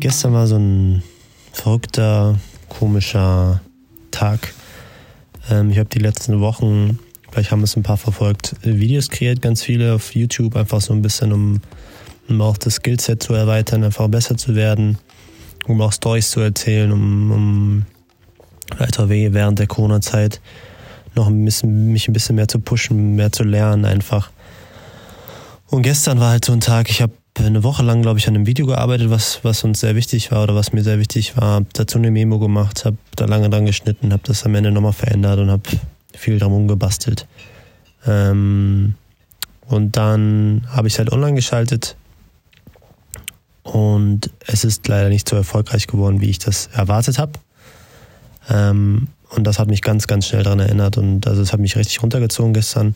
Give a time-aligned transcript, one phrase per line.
[0.00, 1.02] gestern war so ein
[1.52, 2.38] verrückter,
[2.68, 3.60] komischer
[4.10, 4.54] Tag.
[5.50, 6.98] Ähm, ich habe die letzten Wochen,
[7.30, 11.02] vielleicht haben es ein paar verfolgt, Videos kreiert, ganz viele auf YouTube, einfach so ein
[11.02, 11.60] bisschen, um,
[12.28, 14.98] um auch das Skillset zu erweitern, einfach besser zu werden,
[15.66, 17.86] um auch Stories zu erzählen, um, um
[18.74, 20.40] vielleicht auch während der Corona-Zeit
[21.14, 24.30] noch ein bisschen, mich ein bisschen mehr zu pushen, mehr zu lernen einfach.
[25.66, 27.12] Und gestern war halt so ein Tag, ich habe
[27.46, 30.42] eine Woche lang, glaube ich, an einem Video gearbeitet, was, was uns sehr wichtig war
[30.42, 31.54] oder was mir sehr wichtig war.
[31.56, 34.92] Hab dazu eine Memo gemacht, habe da lange dran geschnitten, habe das am Ende nochmal
[34.92, 35.62] verändert und habe
[36.14, 37.26] viel drum rumgebastelt.
[38.06, 38.94] Ähm,
[39.66, 41.96] und dann habe ich es halt online geschaltet
[43.62, 47.32] und es ist leider nicht so erfolgreich geworden, wie ich das erwartet habe.
[48.48, 51.76] Ähm, und das hat mich ganz, ganz schnell daran erinnert und also es hat mich
[51.76, 52.94] richtig runtergezogen gestern.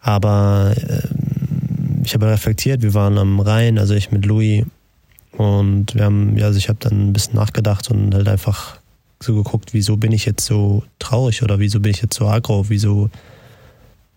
[0.00, 1.19] Aber ähm,
[2.10, 4.64] ich habe reflektiert, wir waren am Rhein, also ich mit Louis
[5.30, 8.80] und wir haben, ja, also ich habe dann ein bisschen nachgedacht und halt einfach
[9.20, 12.64] so geguckt, wieso bin ich jetzt so traurig oder wieso bin ich jetzt so aggro,
[12.68, 13.10] wieso,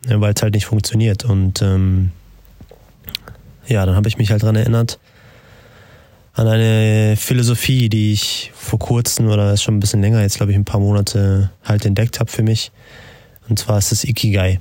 [0.08, 1.24] ja, weil es halt nicht funktioniert.
[1.24, 2.10] Und ähm,
[3.68, 4.98] ja, dann habe ich mich halt daran erinnert,
[6.34, 10.52] an eine Philosophie, die ich vor kurzem oder ist schon ein bisschen länger, jetzt glaube
[10.52, 12.72] ich ein paar Monate halt entdeckt habe für mich.
[13.50, 14.60] Und zwar ist es Ikigai.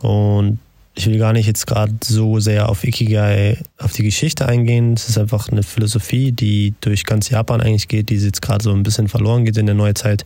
[0.00, 0.58] Und
[0.96, 4.94] ich will gar nicht jetzt gerade so sehr auf Ikigai, auf die Geschichte eingehen.
[4.94, 8.72] Es ist einfach eine Philosophie, die durch ganz Japan eigentlich geht, die jetzt gerade so
[8.72, 10.24] ein bisschen verloren geht in der Neuzeit.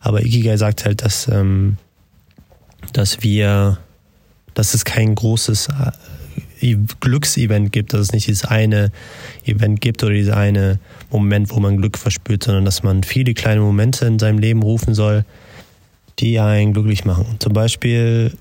[0.00, 1.76] Aber Ikigai sagt halt, dass, ähm,
[2.92, 3.78] dass wir,
[4.54, 5.68] dass es kein großes
[7.00, 8.90] Glücksevent gibt, dass es nicht dieses eine
[9.44, 13.60] Event gibt oder dieses eine Moment, wo man Glück verspürt, sondern dass man viele kleine
[13.60, 15.24] Momente in seinem Leben rufen soll,
[16.18, 17.36] die einen glücklich machen.
[17.38, 18.32] Zum Beispiel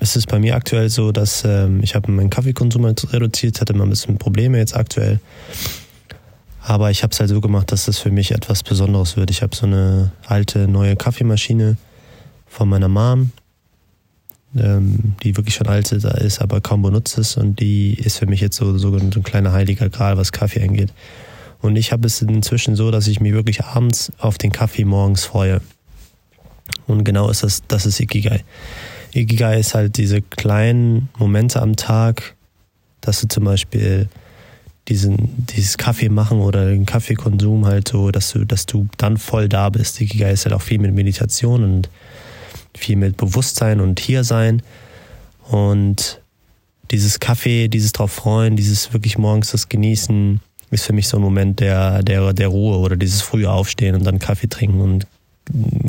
[0.00, 3.84] ist es bei mir aktuell so, dass ähm, ich habe meinen Kaffeekonsum reduziert, hatte mal
[3.84, 5.20] ein bisschen Probleme jetzt aktuell.
[6.62, 9.30] Aber ich habe es halt so gemacht, dass das für mich etwas Besonderes wird.
[9.30, 11.76] Ich habe so eine alte neue Kaffeemaschine
[12.46, 13.30] von meiner Mom,
[14.56, 17.36] ähm, die wirklich schon alt ist, aber kaum benutzt ist.
[17.36, 20.92] Und die ist für mich jetzt so, so ein kleiner heiliger Gral, was Kaffee angeht.
[21.62, 25.24] Und ich habe es inzwischen so, dass ich mich wirklich abends auf den Kaffee morgens
[25.24, 25.60] freue.
[26.86, 28.44] Und genau ist das, das ist Ikigai.
[29.16, 32.34] Ikigai ist halt diese kleinen Momente am Tag,
[33.00, 34.08] dass du zum Beispiel
[34.88, 39.48] diesen, dieses Kaffee machen oder den Kaffeekonsum halt so, dass du, dass du dann voll
[39.48, 40.00] da bist.
[40.00, 41.90] Ikigai ist halt auch viel mit Meditation und
[42.76, 44.62] viel mit Bewusstsein und Hiersein.
[45.48, 46.20] Und
[46.90, 50.40] dieses Kaffee, dieses drauf freuen, dieses wirklich morgens das Genießen,
[50.70, 54.04] ist für mich so ein Moment der, der, der Ruhe oder dieses frühe Aufstehen und
[54.04, 55.06] dann Kaffee trinken und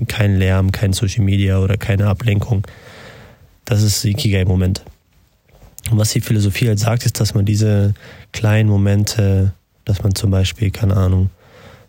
[0.07, 2.65] kein Lärm, kein Social Media oder keine Ablenkung.
[3.67, 4.81] Das ist Ikigai-Moment.
[5.91, 7.93] Und was die Philosophie halt sagt, ist, dass man diese
[8.31, 9.51] kleinen Momente,
[9.83, 11.29] dass man zum Beispiel, keine Ahnung,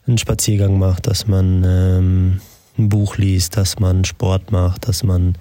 [0.08, 2.40] einen Spaziergang macht, dass man ähm,
[2.76, 5.36] ein Buch liest, dass man Sport macht, dass man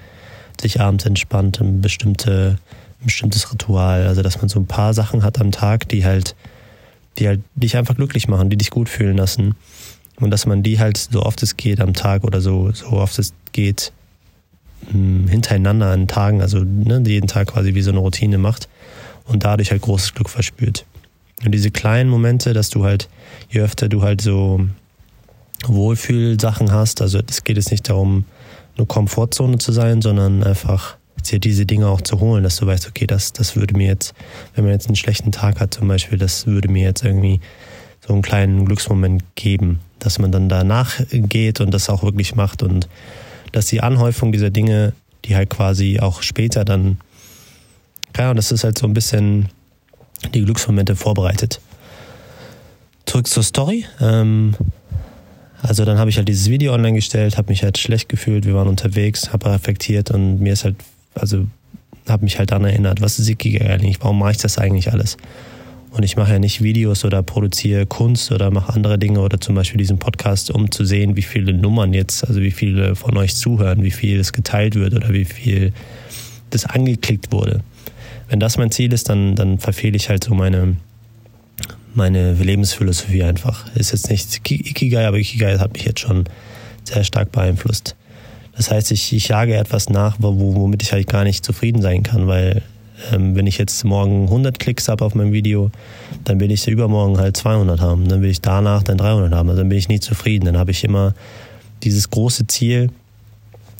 [0.62, 2.60] sich abends entspannt, ein, bestimmte,
[3.02, 6.36] ein bestimmtes Ritual, also dass man so ein paar Sachen hat am Tag, die halt,
[7.18, 9.56] die halt dich einfach glücklich machen, die dich gut fühlen lassen.
[10.20, 13.18] Und dass man die halt so oft es geht am Tag oder so, so oft
[13.18, 13.92] es geht,
[14.92, 18.70] hintereinander an Tagen, also ne, jeden Tag quasi wie so eine Routine macht
[19.26, 20.86] und dadurch halt großes Glück verspürt.
[21.46, 23.10] Und diese kleinen Momente, dass du halt,
[23.50, 24.62] je öfter du halt so
[25.66, 27.02] Wohlfühlsachen hast.
[27.02, 28.26] Also es geht jetzt nicht darum,
[28.78, 30.98] nur Komfortzone zu sein, sondern einfach
[31.32, 34.14] dir diese Dinge auch zu holen, dass du weißt, okay, das, das würde mir jetzt,
[34.56, 37.42] wenn man jetzt einen schlechten Tag hat zum Beispiel, das würde mir jetzt irgendwie
[38.06, 42.64] so einen kleinen Glücksmoment geben, dass man dann danach geht und das auch wirklich macht
[42.64, 42.88] und
[43.58, 44.94] dass die Anhäufung dieser Dinge,
[45.26, 46.98] die halt quasi auch später dann,
[48.16, 49.50] ja, und das ist halt so ein bisschen
[50.36, 51.60] die Glücksmomente vorbereitet.
[53.08, 53.86] Zurück zur Story.
[54.00, 54.54] Ähm,
[55.64, 58.54] also dann habe ich halt dieses Video online gestellt, habe mich halt schlecht gefühlt, wir
[58.54, 60.76] waren unterwegs, habe reflektiert und mir ist halt,
[61.16, 61.48] also
[62.08, 65.18] habe mich halt daran erinnert, was ist Ikigai eigentlich, warum mache ich das eigentlich alles?
[65.98, 69.56] Und ich mache ja nicht Videos oder produziere Kunst oder mache andere Dinge oder zum
[69.56, 73.36] Beispiel diesen Podcast, um zu sehen, wie viele Nummern jetzt, also wie viele von euch
[73.36, 75.74] zuhören, wie viel es geteilt wird oder wie viel
[76.52, 77.64] das angeklickt wurde.
[78.30, 80.78] Wenn das mein Ziel ist, dann, dann verfehle ich halt so meine,
[81.96, 83.66] meine Lebensphilosophie einfach.
[83.76, 86.26] Ist jetzt nicht Ikigai, aber Ikigai hat mich jetzt schon
[86.84, 87.96] sehr stark beeinflusst.
[88.56, 92.28] Das heißt, ich, ich jage etwas nach, womit ich halt gar nicht zufrieden sein kann,
[92.28, 92.62] weil
[93.12, 95.72] ähm, wenn ich jetzt morgen 100 Klicks habe auf mein Video,
[96.24, 98.08] dann will ich übermorgen halt 200 haben.
[98.08, 99.50] Dann will ich danach dann 300 haben.
[99.50, 100.46] Also dann bin ich nie zufrieden.
[100.46, 101.14] Dann habe ich immer
[101.84, 102.90] dieses große Ziel.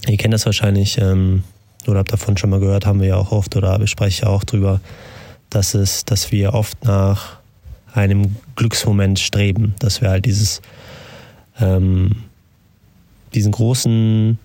[0.06, 1.42] Ihr kennt das wahrscheinlich ähm,
[1.86, 4.28] oder habt davon schon mal gehört, haben wir ja auch oft oder spreche ich ja
[4.28, 4.80] auch drüber,
[5.50, 7.38] dass es, dass wir oft nach
[7.94, 10.60] einem Glücksmoment streben, dass wir halt dieses,
[11.58, 12.24] ähm,
[13.34, 14.38] diesen großen,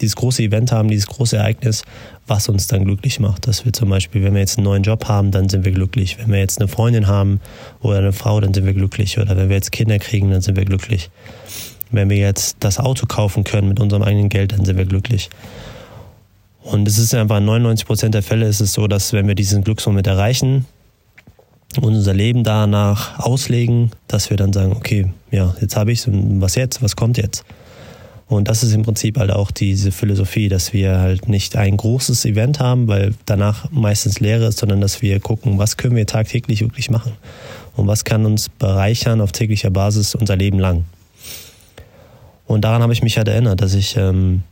[0.00, 1.82] dieses große Event haben, dieses große Ereignis,
[2.26, 3.46] was uns dann glücklich macht.
[3.46, 6.18] Dass wir zum Beispiel, wenn wir jetzt einen neuen Job haben, dann sind wir glücklich.
[6.18, 7.40] Wenn wir jetzt eine Freundin haben
[7.80, 9.18] oder eine Frau, dann sind wir glücklich.
[9.18, 11.10] Oder wenn wir jetzt Kinder kriegen, dann sind wir glücklich.
[11.90, 15.28] Wenn wir jetzt das Auto kaufen können mit unserem eigenen Geld, dann sind wir glücklich.
[16.62, 19.34] Und es ist einfach in 99 Prozent der Fälle ist es so, dass wenn wir
[19.34, 20.66] diesen Glücksmoment erreichen
[21.76, 26.06] und unser Leben danach auslegen, dass wir dann sagen, okay, ja, jetzt habe ich es
[26.06, 27.44] und was jetzt, was kommt jetzt?
[28.30, 32.24] Und das ist im Prinzip halt auch diese Philosophie, dass wir halt nicht ein großes
[32.24, 36.60] Event haben, weil danach meistens leer ist, sondern dass wir gucken, was können wir tagtäglich
[36.60, 37.14] wirklich machen
[37.74, 40.84] und was kann uns bereichern auf täglicher Basis unser Leben lang.
[42.46, 44.44] Und daran habe ich mich halt erinnert, dass ich ähm,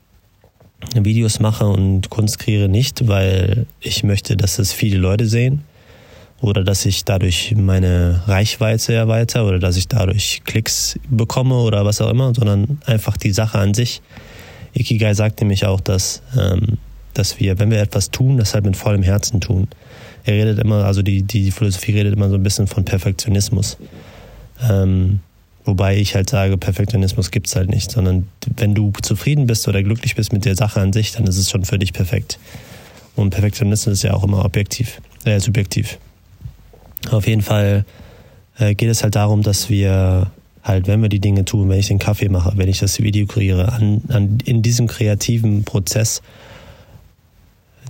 [0.96, 5.62] Videos mache und Kunst kreiere nicht, weil ich möchte, dass es viele Leute sehen
[6.40, 12.00] oder dass ich dadurch meine Reichweite erweitere oder dass ich dadurch Klicks bekomme oder was
[12.00, 14.00] auch immer, sondern einfach die Sache an sich.
[14.75, 16.79] Ikigai sagt nämlich auch, dass, ähm,
[17.14, 19.69] dass wir, wenn wir etwas tun, das halt mit vollem Herzen tun.
[20.25, 23.79] Er redet immer, also die, die Philosophie redet immer so ein bisschen von Perfektionismus.
[24.69, 25.20] Ähm,
[25.69, 28.26] Wobei ich halt sage, Perfektionismus gibt es halt nicht, sondern
[28.56, 31.50] wenn du zufrieden bist oder glücklich bist mit der Sache an sich, dann ist es
[31.50, 32.38] schon für dich perfekt.
[33.17, 35.99] Und Perfektionismus ist ja auch immer objektiv, äh, subjektiv.
[37.10, 37.84] Auf jeden Fall
[38.58, 40.30] äh, geht es halt darum, dass wir
[40.62, 43.26] halt, wenn wir die Dinge tun, wenn ich den Kaffee mache, wenn ich das Video
[43.26, 46.22] kreiere, an, an, in diesem kreativen Prozess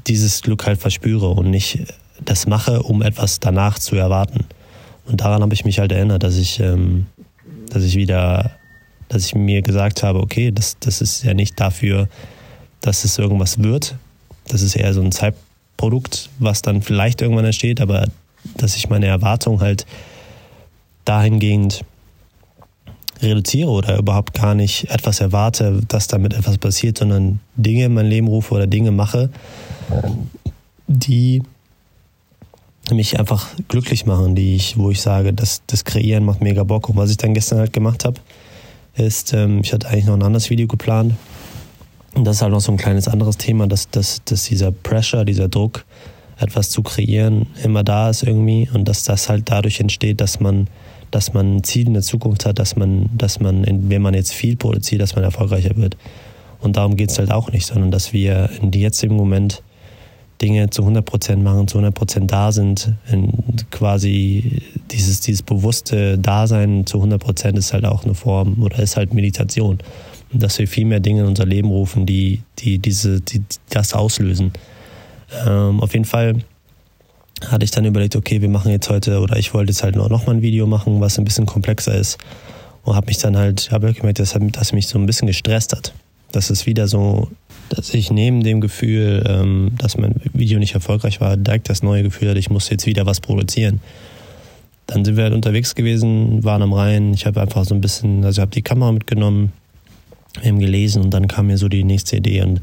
[0.07, 1.85] dieses Glück halt verspüre und nicht
[2.25, 4.47] das mache, um etwas danach zu erwarten.
[5.07, 7.07] Und daran habe ich mich halt erinnert, dass ich ähm,
[7.69, 8.53] dass ich wieder,
[9.09, 12.09] dass ich mir gesagt habe, okay, das, das ist ja nicht dafür,
[12.81, 13.97] dass es irgendwas wird.
[14.49, 18.09] Das ist eher so ein Zeitprodukt, was dann vielleicht irgendwann entsteht, aber
[18.57, 19.87] dass ich meine Erwartung halt
[21.05, 21.85] dahingehend
[23.21, 28.07] reduziere oder überhaupt gar nicht etwas erwarte, dass damit etwas passiert, sondern Dinge in mein
[28.07, 29.31] Leben rufe oder Dinge mache,
[30.87, 31.43] die
[32.95, 36.89] mich einfach glücklich machen, die ich, wo ich sage, das, das Kreieren macht mega Bock.
[36.89, 38.21] Und was ich dann gestern halt gemacht habe,
[38.95, 41.15] ist, ähm, ich hatte eigentlich noch ein anderes Video geplant.
[42.15, 45.25] Und das ist halt noch so ein kleines anderes Thema, dass, dass, dass dieser Pressure,
[45.25, 45.85] dieser Druck,
[46.39, 48.69] etwas zu kreieren, immer da ist irgendwie.
[48.73, 50.69] Und dass das halt dadurch entsteht, dass man,
[51.11, 54.33] dass man ein Ziel in der Zukunft hat, dass man, dass man, wenn man jetzt
[54.33, 55.97] viel produziert, dass man erfolgreicher wird.
[56.61, 59.63] Und darum geht es halt auch nicht, sondern dass wir in die jetzigen Moment
[60.41, 62.95] Dinge zu 100% machen, zu 100% da sind.
[63.71, 69.13] quasi dieses, dieses bewusste Dasein zu 100% ist halt auch eine Form oder ist halt
[69.13, 69.79] Meditation.
[70.33, 73.95] Und dass wir viel mehr Dinge in unser Leben rufen, die, die, diese, die das
[73.95, 74.53] auslösen.
[75.47, 76.37] Ähm, auf jeden Fall
[77.47, 80.09] hatte ich dann überlegt, okay, wir machen jetzt heute, oder ich wollte jetzt halt noch,
[80.09, 82.19] noch mal ein Video machen, was ein bisschen komplexer ist.
[82.85, 85.93] Und habe mich dann halt, habe gemerkt, dass, dass mich so ein bisschen gestresst hat.
[86.33, 87.29] Dass es wieder so
[87.69, 92.03] dass ich neben dem Gefühl, ähm, dass mein Video nicht erfolgreich war, direkt das neue
[92.03, 93.81] Gefühl hatte, ich muss jetzt wieder was produzieren.
[94.87, 97.13] Dann sind wir halt unterwegs gewesen, waren am Rhein.
[97.13, 99.53] Ich habe einfach so ein bisschen, also habe die Kamera mitgenommen,
[100.43, 102.43] haben gelesen und dann kam mir so die nächste Idee.
[102.43, 102.63] Und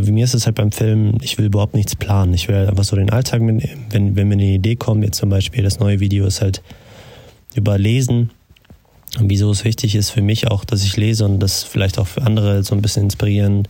[0.00, 2.34] bei mir ist es halt beim Film, ich will überhaupt nichts planen.
[2.34, 3.86] Ich will halt einfach so den Alltag mitnehmen.
[3.90, 6.62] Wenn, wenn mir eine Idee kommt, jetzt zum Beispiel das neue Video ist halt
[7.54, 8.30] über Lesen.
[9.18, 12.06] Und wieso es wichtig ist für mich auch, dass ich lese und das vielleicht auch
[12.06, 13.68] für andere so ein bisschen inspirieren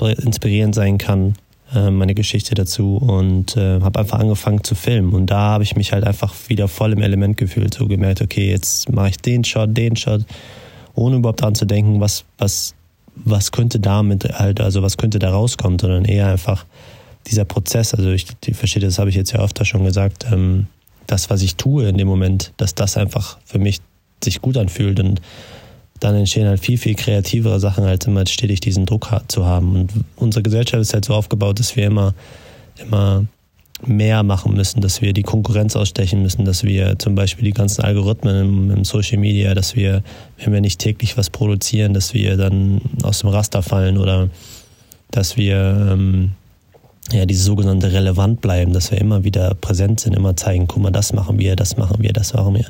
[0.00, 1.34] inspirierend sein kann,
[1.74, 5.76] äh, meine Geschichte dazu und äh, habe einfach angefangen zu filmen und da habe ich
[5.76, 9.44] mich halt einfach wieder voll im Element gefühlt, so gemerkt, okay, jetzt mache ich den
[9.44, 10.22] Shot, den Shot,
[10.94, 12.74] ohne überhaupt daran zu denken, was, was,
[13.16, 16.64] was könnte damit halt, also was könnte da rauskommen, sondern eher einfach
[17.26, 20.66] dieser Prozess, also ich, ich verstehe, das habe ich jetzt ja öfter schon gesagt, ähm,
[21.06, 23.80] das, was ich tue in dem Moment, dass das einfach für mich
[24.22, 25.20] sich gut anfühlt und
[26.00, 29.76] dann entstehen halt viel, viel kreativere Sachen, als immer stetig diesen Druck zu haben.
[29.76, 32.14] Und unsere Gesellschaft ist halt so aufgebaut, dass wir immer,
[32.76, 33.24] immer
[33.86, 37.82] mehr machen müssen, dass wir die Konkurrenz ausstechen müssen, dass wir zum Beispiel die ganzen
[37.82, 40.02] Algorithmen im, Social Media, dass wir,
[40.38, 44.28] wenn wir nicht täglich was produzieren, dass wir dann aus dem Raster fallen oder
[45.10, 46.32] dass wir ähm,
[47.12, 50.90] ja diese sogenannte relevant bleiben, dass wir immer wieder präsent sind, immer zeigen, guck mal,
[50.90, 52.66] das machen wir, das machen wir, das machen wir.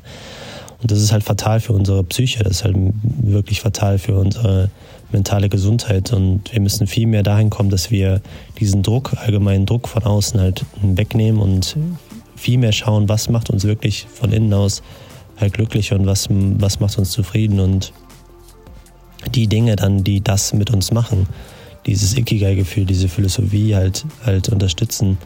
[0.85, 4.69] Und das ist halt fatal für unsere Psyche, das ist halt wirklich fatal für unsere
[5.13, 6.13] mentale Gesundheit.
[6.13, 8.21] Und wir müssen viel mehr dahin kommen, dass wir
[8.61, 11.75] diesen Druck, allgemeinen Druck von außen halt wegnehmen und
[12.37, 14.83] viel mehr schauen, was macht uns wirklich von innen aus
[15.39, 17.95] halt glücklich und was, was macht uns zufrieden und
[19.35, 21.27] die Dinge dann, die das mit uns machen,
[21.87, 25.17] dieses Ikigai-Gefühl, diese Philosophie halt, halt unterstützen,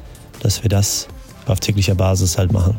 [0.40, 1.08] dass wir das
[1.46, 2.76] auf täglicher Basis halt machen.